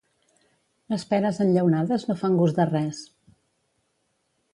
Les 0.93 1.03
peres 1.11 1.41
enllaunades 1.45 2.05
no 2.11 2.15
fan 2.21 2.39
gust 2.39 2.61
de 2.61 2.65
res. 2.71 3.03